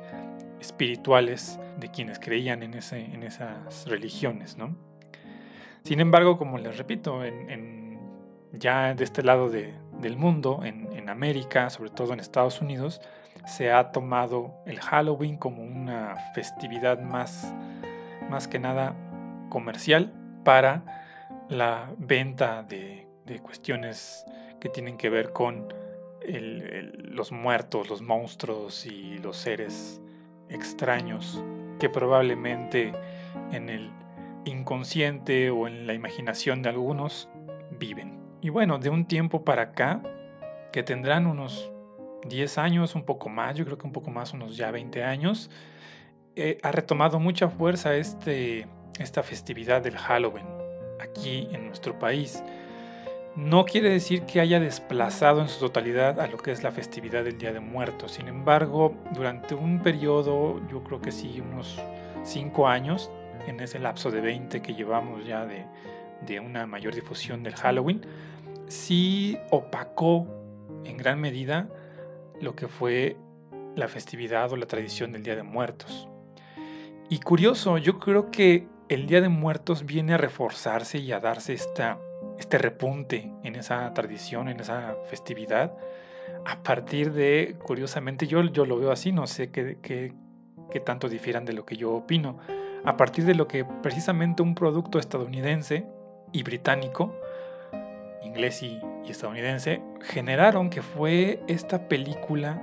espirituales 0.60 1.58
de 1.78 1.90
quienes 1.90 2.18
creían 2.18 2.62
en, 2.62 2.74
ese, 2.74 3.04
en 3.04 3.22
esas 3.22 3.86
religiones, 3.86 4.56
¿no? 4.56 4.76
Sin 5.82 6.00
embargo, 6.00 6.36
como 6.36 6.58
les 6.58 6.76
repito, 6.76 7.24
en, 7.24 7.98
ya 8.52 8.94
de 8.94 9.04
este 9.04 9.22
lado 9.22 9.48
del 9.48 10.16
mundo, 10.16 10.60
en, 10.64 10.90
América, 11.08 11.70
sobre 11.70 11.90
todo 11.90 12.12
en 12.12 12.20
Estados 12.20 12.60
Unidos, 12.60 13.00
se 13.44 13.72
ha 13.72 13.90
tomado 13.90 14.54
el 14.64 14.78
Halloween 14.78 15.36
como 15.38 15.64
una 15.64 16.14
festividad 16.34 17.00
más, 17.00 17.52
más 18.28 18.46
que 18.46 18.60
nada 18.60 18.94
comercial 19.48 20.12
para 20.44 20.84
la 21.48 21.90
venta 21.98 22.62
de, 22.62 23.08
cuestiones 23.42 24.24
que 24.60 24.68
tienen 24.68 24.96
que 24.96 25.08
ver 25.08 25.32
con 25.32 25.72
los 26.22 27.32
muertos, 27.32 27.88
los 27.88 28.02
monstruos 28.02 28.86
y 28.86 29.18
los 29.18 29.36
seres 29.36 30.00
extraños 30.50 31.42
que 31.78 31.88
probablemente 31.88 32.92
en 33.52 33.68
el 33.68 33.90
inconsciente 34.44 35.50
o 35.50 35.66
en 35.66 35.86
la 35.86 35.94
imaginación 35.94 36.62
de 36.62 36.68
algunos 36.68 37.28
viven. 37.78 38.20
Y 38.40 38.48
bueno, 38.48 38.78
de 38.78 38.90
un 38.90 39.06
tiempo 39.06 39.44
para 39.44 39.62
acá, 39.62 40.02
que 40.72 40.82
tendrán 40.82 41.26
unos 41.26 41.70
10 42.26 42.58
años, 42.58 42.94
un 42.94 43.04
poco 43.04 43.28
más, 43.28 43.56
yo 43.56 43.64
creo 43.64 43.78
que 43.78 43.86
un 43.86 43.92
poco 43.92 44.10
más, 44.10 44.32
unos 44.32 44.56
ya 44.56 44.70
20 44.70 45.02
años, 45.04 45.50
eh, 46.36 46.58
ha 46.62 46.72
retomado 46.72 47.18
mucha 47.18 47.48
fuerza 47.48 47.94
este, 47.96 48.66
esta 48.98 49.22
festividad 49.22 49.82
del 49.82 49.96
Halloween 49.96 50.46
aquí 51.00 51.48
en 51.52 51.66
nuestro 51.66 51.98
país. 51.98 52.42
No 53.36 53.64
quiere 53.64 53.90
decir 53.90 54.22
que 54.22 54.40
haya 54.40 54.58
desplazado 54.58 55.40
en 55.40 55.48
su 55.48 55.60
totalidad 55.60 56.18
a 56.20 56.26
lo 56.26 56.36
que 56.36 56.50
es 56.50 56.64
la 56.64 56.72
festividad 56.72 57.22
del 57.22 57.38
Día 57.38 57.52
de 57.52 57.60
Muertos. 57.60 58.12
Sin 58.12 58.26
embargo, 58.26 58.94
durante 59.12 59.54
un 59.54 59.80
periodo, 59.82 60.60
yo 60.68 60.82
creo 60.82 61.00
que 61.00 61.12
sí, 61.12 61.40
unos 61.40 61.80
5 62.24 62.66
años, 62.66 63.10
en 63.46 63.60
ese 63.60 63.78
lapso 63.78 64.10
de 64.10 64.20
20 64.20 64.60
que 64.62 64.74
llevamos 64.74 65.24
ya 65.24 65.46
de, 65.46 65.64
de 66.26 66.40
una 66.40 66.66
mayor 66.66 66.94
difusión 66.94 67.44
del 67.44 67.54
Halloween, 67.54 68.04
sí 68.66 69.38
opacó 69.50 70.26
en 70.84 70.96
gran 70.96 71.20
medida 71.20 71.68
lo 72.40 72.56
que 72.56 72.66
fue 72.66 73.16
la 73.76 73.86
festividad 73.86 74.52
o 74.52 74.56
la 74.56 74.66
tradición 74.66 75.12
del 75.12 75.22
Día 75.22 75.36
de 75.36 75.44
Muertos. 75.44 76.08
Y 77.08 77.20
curioso, 77.20 77.78
yo 77.78 77.98
creo 77.98 78.30
que 78.30 78.66
el 78.88 79.06
Día 79.06 79.20
de 79.20 79.28
Muertos 79.28 79.86
viene 79.86 80.14
a 80.14 80.18
reforzarse 80.18 80.98
y 80.98 81.12
a 81.12 81.20
darse 81.20 81.52
esta, 81.52 81.98
este 82.40 82.58
repunte 82.58 83.30
en 83.44 83.54
esa 83.54 83.92
tradición, 83.94 84.48
en 84.48 84.58
esa 84.60 84.96
festividad, 85.08 85.76
a 86.46 86.62
partir 86.62 87.12
de, 87.12 87.56
curiosamente, 87.62 88.26
yo, 88.26 88.42
yo 88.42 88.64
lo 88.64 88.78
veo 88.78 88.90
así, 88.90 89.12
no 89.12 89.26
sé 89.26 89.50
qué, 89.50 89.78
qué, 89.82 90.14
qué 90.70 90.80
tanto 90.80 91.08
difieran 91.08 91.44
de 91.44 91.52
lo 91.52 91.66
que 91.66 91.76
yo 91.76 91.92
opino, 91.92 92.38
a 92.84 92.96
partir 92.96 93.26
de 93.26 93.34
lo 93.34 93.46
que 93.46 93.64
precisamente 93.64 94.42
un 94.42 94.54
producto 94.54 94.98
estadounidense 94.98 95.86
y 96.32 96.42
británico, 96.42 97.14
inglés 98.22 98.62
y, 98.62 98.80
estadounidense, 99.06 99.82
generaron 100.00 100.70
que 100.70 100.82
fue 100.82 101.42
esta 101.46 101.88
película 101.88 102.62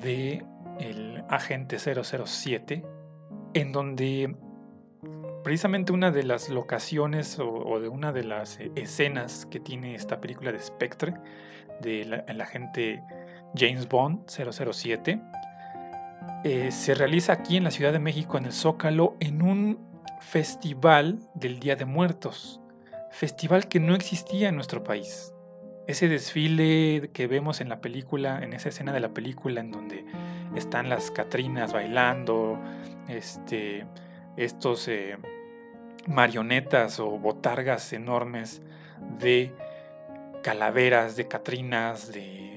de 0.00 0.44
el 0.80 1.22
agente 1.28 1.78
007, 1.78 2.84
en 3.52 3.70
donde 3.70 4.34
precisamente 5.44 5.92
una 5.92 6.10
de 6.10 6.24
las 6.24 6.48
locaciones 6.48 7.38
o, 7.38 7.78
de 7.78 7.88
una 7.88 8.12
de 8.12 8.24
las 8.24 8.58
escenas 8.74 9.46
que 9.46 9.60
tiene 9.60 9.94
esta 9.94 10.20
película 10.20 10.50
de 10.50 10.58
Spectre, 10.58 11.14
del 11.80 12.40
agente 12.40 13.02
James 13.54 13.88
Bond 13.88 14.26
007, 14.26 15.20
eh, 16.44 16.72
se 16.72 16.94
realiza 16.94 17.34
aquí 17.34 17.56
en 17.56 17.64
la 17.64 17.70
Ciudad 17.70 17.92
de 17.92 17.98
México, 17.98 18.38
en 18.38 18.46
el 18.46 18.52
Zócalo, 18.52 19.16
en 19.20 19.42
un 19.42 19.78
festival 20.20 21.20
del 21.34 21.60
Día 21.60 21.76
de 21.76 21.84
Muertos, 21.84 22.60
festival 23.10 23.68
que 23.68 23.80
no 23.80 23.94
existía 23.94 24.48
en 24.48 24.54
nuestro 24.54 24.82
país. 24.82 25.34
Ese 25.86 26.08
desfile 26.08 27.10
que 27.12 27.26
vemos 27.26 27.60
en 27.60 27.68
la 27.68 27.80
película, 27.82 28.42
en 28.42 28.54
esa 28.54 28.70
escena 28.70 28.92
de 28.92 29.00
la 29.00 29.12
película 29.12 29.60
en 29.60 29.70
donde 29.70 30.06
están 30.56 30.88
las 30.88 31.10
Catrinas 31.10 31.74
bailando, 31.74 32.58
este, 33.08 33.86
estos 34.36 34.88
eh, 34.88 35.18
marionetas 36.06 37.00
o 37.00 37.10
botargas 37.10 37.92
enormes 37.92 38.62
de 39.18 39.52
calaveras, 40.42 41.16
de 41.16 41.28
Catrinas, 41.28 42.12
de, 42.12 42.52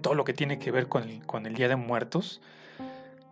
todo 0.00 0.14
lo 0.14 0.24
que 0.24 0.32
tiene 0.32 0.58
que 0.58 0.70
ver 0.70 0.88
con 0.88 1.20
con 1.26 1.44
el 1.44 1.52
Día 1.54 1.68
de 1.68 1.76
Muertos, 1.76 2.40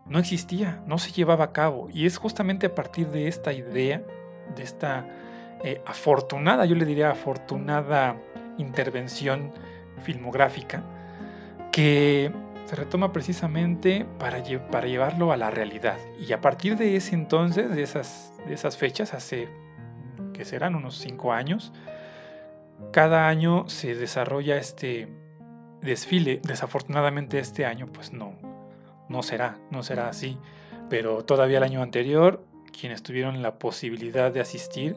no 0.04 0.18
existía, 0.18 0.82
no 0.86 0.98
se 0.98 1.12
llevaba 1.12 1.44
a 1.44 1.52
cabo. 1.52 1.88
Y 1.90 2.04
es 2.04 2.18
justamente 2.18 2.66
a 2.66 2.74
partir 2.74 3.08
de 3.08 3.28
esta 3.28 3.52
idea, 3.52 4.02
de 4.54 4.62
esta 4.62 5.06
eh, 5.62 5.80
afortunada, 5.86 6.66
yo 6.66 6.74
le 6.74 6.84
diría 6.84 7.10
afortunada 7.10 8.16
intervención 8.58 9.52
filmográfica, 10.02 10.82
que 11.72 12.32
se 12.70 12.76
retoma 12.76 13.12
precisamente 13.12 14.06
para, 14.20 14.38
llevarlo 14.44 15.32
a 15.32 15.36
la 15.36 15.50
realidad. 15.50 15.98
Y 16.20 16.32
a 16.32 16.40
partir 16.40 16.76
de 16.76 16.94
ese 16.94 17.16
entonces, 17.16 17.74
de 17.74 17.82
esas, 17.82 18.32
de 18.46 18.54
esas 18.54 18.76
fechas, 18.76 19.12
hace 19.12 19.48
que 20.32 20.44
serán 20.44 20.76
unos 20.76 20.96
cinco 20.96 21.32
años, 21.32 21.72
cada 22.92 23.26
año 23.26 23.68
se 23.68 23.96
desarrolla 23.96 24.56
este 24.56 25.08
desfile. 25.82 26.40
Desafortunadamente 26.44 27.40
este 27.40 27.66
año 27.66 27.88
pues 27.92 28.12
no, 28.12 28.38
no 29.08 29.24
será, 29.24 29.58
no 29.72 29.82
será 29.82 30.08
así. 30.08 30.38
Pero 30.88 31.24
todavía 31.24 31.58
el 31.58 31.64
año 31.64 31.82
anterior, 31.82 32.46
quienes 32.70 33.02
tuvieron 33.02 33.42
la 33.42 33.58
posibilidad 33.58 34.30
de 34.30 34.42
asistir, 34.42 34.94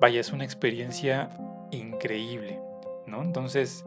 vaya, 0.00 0.20
es 0.20 0.32
una 0.32 0.44
experiencia 0.44 1.28
increíble, 1.70 2.58
¿no? 3.06 3.20
Entonces, 3.20 3.84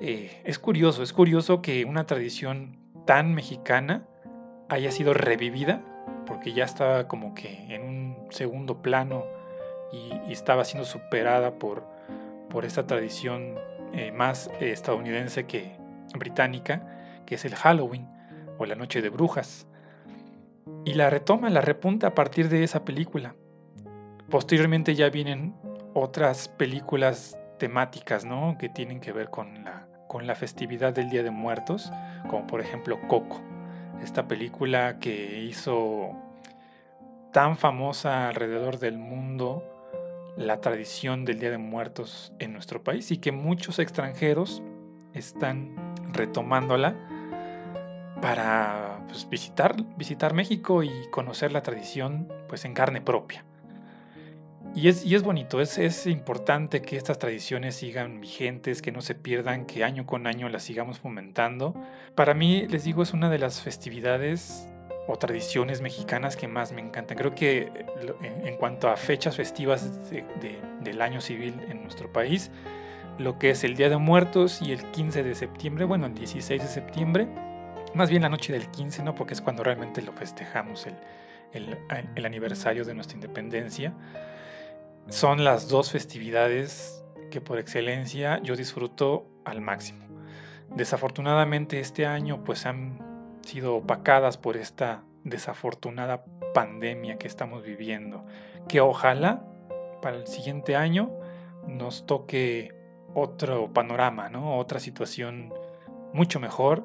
eh, 0.00 0.40
es 0.44 0.58
curioso, 0.58 1.02
es 1.02 1.12
curioso 1.12 1.62
que 1.62 1.84
una 1.84 2.04
tradición 2.04 2.76
tan 3.06 3.34
mexicana 3.34 4.06
haya 4.68 4.90
sido 4.90 5.14
revivida, 5.14 5.82
porque 6.26 6.52
ya 6.52 6.64
estaba 6.64 7.06
como 7.06 7.34
que 7.34 7.74
en 7.74 7.82
un 7.82 8.16
segundo 8.30 8.82
plano 8.82 9.24
y, 9.92 10.32
estaba 10.32 10.64
siendo 10.64 10.84
superada 10.84 11.58
por, 11.58 11.84
por 12.50 12.64
esta 12.64 12.86
tradición 12.86 13.54
eh, 13.92 14.10
más 14.10 14.50
estadounidense 14.60 15.46
que 15.46 15.76
británica, 16.18 17.22
que 17.26 17.36
es 17.36 17.44
el 17.44 17.54
Halloween 17.54 18.08
o 18.58 18.66
La 18.66 18.74
Noche 18.74 19.02
de 19.02 19.10
Brujas. 19.10 19.66
Y 20.84 20.94
la 20.94 21.10
retoma, 21.10 21.50
la 21.50 21.60
repunta 21.60 22.08
a 22.08 22.14
partir 22.14 22.48
de 22.48 22.64
esa 22.64 22.84
película. 22.84 23.34
Posteriormente 24.30 24.94
ya 24.94 25.10
vienen 25.10 25.54
otras 25.92 26.48
películas 26.48 27.38
temáticas, 27.58 28.24
¿no? 28.24 28.56
Que 28.58 28.68
tienen 28.68 29.00
que 29.00 29.12
ver 29.12 29.30
con 29.30 29.64
la, 29.64 29.83
con 30.14 30.28
la 30.28 30.36
festividad 30.36 30.94
del 30.94 31.10
Día 31.10 31.24
de 31.24 31.32
Muertos, 31.32 31.90
como 32.30 32.46
por 32.46 32.60
ejemplo 32.60 33.00
Coco, 33.08 33.40
esta 34.00 34.28
película 34.28 35.00
que 35.00 35.40
hizo 35.40 36.12
tan 37.32 37.56
famosa 37.56 38.28
alrededor 38.28 38.78
del 38.78 38.96
mundo 38.96 39.64
la 40.36 40.60
tradición 40.60 41.24
del 41.24 41.40
Día 41.40 41.50
de 41.50 41.58
Muertos 41.58 42.32
en 42.38 42.52
nuestro 42.52 42.84
país 42.84 43.10
y 43.10 43.16
que 43.16 43.32
muchos 43.32 43.80
extranjeros 43.80 44.62
están 45.14 45.74
retomándola 46.12 46.94
para 48.22 49.00
pues, 49.08 49.28
visitar, 49.28 49.74
visitar 49.96 50.32
México 50.32 50.84
y 50.84 50.92
conocer 51.10 51.50
la 51.50 51.64
tradición 51.64 52.32
pues, 52.46 52.64
en 52.64 52.74
carne 52.74 53.00
propia. 53.00 53.44
Y 54.74 54.88
es, 54.88 55.04
y 55.04 55.14
es 55.14 55.22
bonito, 55.22 55.60
es, 55.60 55.78
es 55.78 56.06
importante 56.06 56.82
que 56.82 56.96
estas 56.96 57.18
tradiciones 57.18 57.76
sigan 57.76 58.20
vigentes, 58.20 58.82
que 58.82 58.90
no 58.90 59.02
se 59.02 59.14
pierdan, 59.14 59.66
que 59.66 59.84
año 59.84 60.04
con 60.04 60.26
año 60.26 60.48
las 60.48 60.64
sigamos 60.64 60.98
fomentando. 60.98 61.74
Para 62.16 62.34
mí, 62.34 62.66
les 62.66 62.84
digo, 62.84 63.02
es 63.02 63.12
una 63.12 63.30
de 63.30 63.38
las 63.38 63.60
festividades 63.60 64.66
o 65.06 65.16
tradiciones 65.16 65.80
mexicanas 65.80 66.36
que 66.36 66.48
más 66.48 66.72
me 66.72 66.80
encantan. 66.80 67.16
Creo 67.16 67.34
que 67.34 67.70
en 68.42 68.56
cuanto 68.56 68.88
a 68.88 68.96
fechas 68.96 69.36
festivas 69.36 70.10
del 70.82 71.02
año 71.02 71.20
civil 71.20 71.54
en 71.68 71.82
nuestro 71.82 72.12
país, 72.12 72.50
lo 73.18 73.38
que 73.38 73.50
es 73.50 73.62
el 73.64 73.76
Día 73.76 73.88
de 73.88 73.96
Muertos 73.96 74.60
y 74.60 74.72
el 74.72 74.82
15 74.90 75.22
de 75.22 75.34
septiembre, 75.34 75.84
bueno, 75.84 76.06
el 76.06 76.14
16 76.14 76.60
de 76.60 76.68
septiembre, 76.68 77.28
más 77.94 78.10
bien 78.10 78.22
la 78.22 78.28
noche 78.28 78.52
del 78.52 78.68
15, 78.70 79.04
¿no? 79.04 79.14
Porque 79.14 79.34
es 79.34 79.40
cuando 79.40 79.62
realmente 79.62 80.02
lo 80.02 80.12
festejamos, 80.12 80.86
el, 80.86 80.96
el, 82.16 82.26
aniversario 82.26 82.84
de 82.84 82.94
nuestra 82.94 83.14
independencia. 83.14 83.92
Son 85.08 85.44
las 85.44 85.68
dos 85.68 85.92
festividades 85.92 87.04
que 87.30 87.40
por 87.40 87.58
excelencia 87.58 88.40
yo 88.42 88.56
disfruto 88.56 89.26
al 89.44 89.60
máximo. 89.60 90.04
Desafortunadamente 90.74 91.78
este 91.80 92.06
año 92.06 92.42
pues 92.44 92.66
han 92.66 92.98
sido 93.42 93.76
opacadas 93.76 94.38
por 94.38 94.56
esta 94.56 95.04
desafortunada 95.24 96.24
pandemia 96.54 97.18
que 97.18 97.26
estamos 97.26 97.62
viviendo, 97.62 98.24
que 98.68 98.80
ojalá 98.80 99.44
para 100.00 100.16
el 100.16 100.26
siguiente 100.26 100.76
año 100.76 101.10
nos 101.66 102.06
toque 102.06 102.74
otro 103.14 103.72
panorama, 103.72 104.28
¿no? 104.28 104.58
Otra 104.58 104.80
situación 104.80 105.52
mucho 106.12 106.40
mejor 106.40 106.84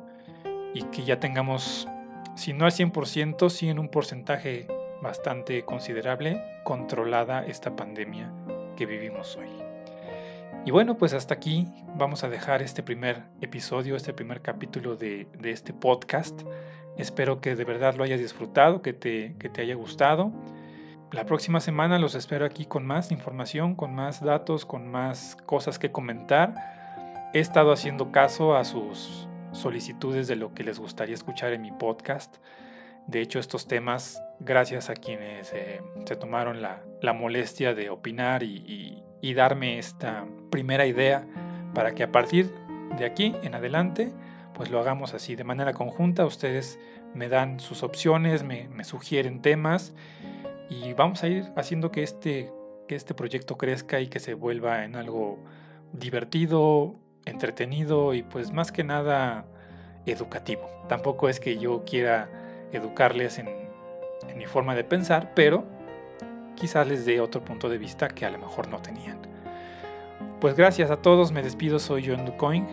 y 0.73 0.83
que 0.83 1.03
ya 1.03 1.19
tengamos, 1.19 1.87
si 2.35 2.53
no 2.53 2.65
al 2.65 2.71
100%, 2.71 3.49
sí 3.49 3.69
en 3.69 3.79
un 3.79 3.89
porcentaje 3.89 4.67
bastante 5.01 5.63
considerable, 5.63 6.41
controlada 6.63 7.45
esta 7.45 7.75
pandemia 7.75 8.31
que 8.75 8.85
vivimos 8.85 9.37
hoy. 9.37 9.49
Y 10.65 10.71
bueno, 10.71 10.97
pues 10.97 11.13
hasta 11.13 11.33
aquí 11.33 11.67
vamos 11.95 12.23
a 12.23 12.29
dejar 12.29 12.61
este 12.61 12.83
primer 12.83 13.23
episodio, 13.41 13.95
este 13.95 14.13
primer 14.13 14.41
capítulo 14.41 14.95
de, 14.95 15.27
de 15.39 15.51
este 15.51 15.73
podcast. 15.73 16.41
Espero 16.97 17.39
que 17.39 17.55
de 17.55 17.63
verdad 17.63 17.95
lo 17.95 18.03
hayas 18.03 18.19
disfrutado, 18.19 18.81
que 18.81 18.93
te, 18.93 19.35
que 19.39 19.49
te 19.49 19.61
haya 19.61 19.75
gustado. 19.75 20.31
La 21.11 21.25
próxima 21.25 21.59
semana 21.59 21.97
los 21.97 22.13
espero 22.13 22.45
aquí 22.45 22.65
con 22.65 22.85
más 22.85 23.11
información, 23.11 23.73
con 23.73 23.95
más 23.95 24.23
datos, 24.23 24.65
con 24.65 24.87
más 24.89 25.37
cosas 25.45 25.79
que 25.79 25.91
comentar. 25.91 26.53
He 27.33 27.39
estado 27.39 27.71
haciendo 27.71 28.11
caso 28.11 28.55
a 28.55 28.63
sus 28.63 29.27
solicitudes 29.51 30.27
de 30.27 30.35
lo 30.35 30.53
que 30.53 30.63
les 30.63 30.77
gustaría 30.77 31.15
escuchar 31.15 31.53
en 31.53 31.61
mi 31.61 31.71
podcast. 31.71 32.35
De 33.09 33.21
hecho, 33.21 33.39
estos 33.39 33.67
temas, 33.67 34.21
gracias 34.39 34.91
a 34.91 34.93
quienes 34.93 35.51
eh, 35.51 35.81
se 36.05 36.15
tomaron 36.15 36.61
la, 36.61 36.83
la, 37.01 37.11
molestia 37.11 37.73
de 37.73 37.89
opinar 37.89 38.43
y, 38.43 39.03
y, 39.19 39.33
darme 39.33 39.79
esta 39.79 40.27
primera 40.51 40.85
idea 40.85 41.25
para 41.73 41.95
que 41.95 42.03
a 42.03 42.11
partir 42.11 42.53
de 42.99 43.05
aquí 43.05 43.35
en 43.41 43.55
adelante, 43.55 44.13
pues 44.53 44.69
lo 44.69 44.79
hagamos 44.79 45.15
así, 45.15 45.35
de 45.35 45.43
manera 45.43 45.73
conjunta. 45.73 46.23
Ustedes 46.23 46.77
me 47.15 47.29
dan 47.29 47.59
sus 47.59 47.81
opciones, 47.81 48.43
me, 48.43 48.67
me 48.67 48.83
sugieren 48.83 49.41
temas 49.41 49.95
y 50.69 50.93
vamos 50.93 51.23
a 51.23 51.29
ir 51.29 51.45
haciendo 51.55 51.89
que 51.89 52.03
este, 52.03 52.51
que 52.87 52.93
este 52.93 53.15
proyecto 53.15 53.57
crezca 53.57 54.01
y 54.01 54.07
que 54.07 54.19
se 54.19 54.35
vuelva 54.35 54.85
en 54.85 54.95
algo 54.95 55.43
divertido, 55.93 56.99
entretenido 57.25 58.13
y 58.13 58.21
pues 58.21 58.51
más 58.51 58.71
que 58.71 58.83
nada 58.83 59.47
educativo. 60.05 60.69
Tampoco 60.87 61.27
es 61.27 61.39
que 61.39 61.57
yo 61.57 61.83
quiera 61.85 62.38
educarles 62.71 63.39
en, 63.39 63.47
mi 64.35 64.45
forma 64.45 64.75
de 64.75 64.83
pensar, 64.83 65.33
pero 65.35 65.65
quizás 66.55 66.87
les 66.87 67.05
dé 67.05 67.19
otro 67.19 67.43
punto 67.43 67.67
de 67.69 67.77
vista 67.77 68.07
que 68.09 68.25
a 68.25 68.29
lo 68.29 68.37
mejor 68.37 68.69
no 68.69 68.81
tenían. 68.81 69.19
Pues 70.39 70.55
gracias 70.55 70.91
a 70.91 71.01
todos, 71.01 71.31
me 71.31 71.41
despido, 71.41 71.79
soy 71.79 72.07
John 72.07 72.25
Ducoin. 72.25 72.67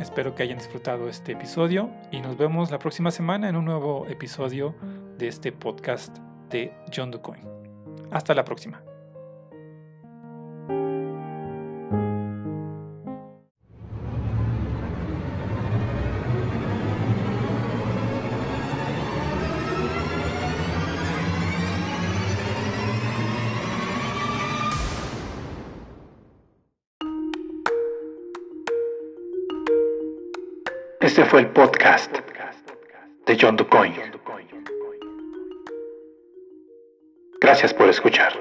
Espero 0.00 0.34
que 0.34 0.42
hayan 0.42 0.58
disfrutado 0.58 1.08
este 1.08 1.32
episodio 1.32 1.90
y 2.10 2.20
nos 2.20 2.36
vemos 2.36 2.70
la 2.70 2.78
próxima 2.78 3.10
semana 3.10 3.48
en 3.48 3.56
un 3.56 3.64
nuevo 3.64 4.06
episodio 4.08 4.74
de 5.16 5.28
este 5.28 5.52
podcast 5.52 6.18
de 6.50 6.72
John 6.94 7.10
DuCoin. 7.10 7.42
Hasta 8.10 8.34
la 8.34 8.44
próxima. 8.44 8.95
Este 31.16 31.30
fue 31.30 31.40
el 31.40 31.48
podcast 31.48 32.14
de 33.24 33.38
John 33.40 33.56
DuCoin. 33.56 33.94
Gracias 37.40 37.72
por 37.72 37.88
escuchar. 37.88 38.34